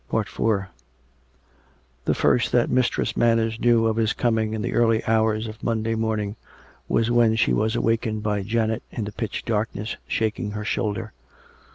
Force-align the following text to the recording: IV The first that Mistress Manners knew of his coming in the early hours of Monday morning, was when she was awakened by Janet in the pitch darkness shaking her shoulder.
IV 0.11 0.31
The 2.05 2.15
first 2.15 2.51
that 2.51 2.71
Mistress 2.71 3.15
Manners 3.15 3.59
knew 3.59 3.85
of 3.85 3.97
his 3.97 4.13
coming 4.13 4.55
in 4.55 4.63
the 4.63 4.73
early 4.73 5.05
hours 5.05 5.45
of 5.47 5.61
Monday 5.61 5.93
morning, 5.93 6.37
was 6.87 7.11
when 7.11 7.35
she 7.35 7.53
was 7.53 7.75
awakened 7.75 8.23
by 8.23 8.41
Janet 8.41 8.81
in 8.89 9.03
the 9.03 9.11
pitch 9.11 9.45
darkness 9.45 9.97
shaking 10.07 10.49
her 10.53 10.65
shoulder. 10.65 11.13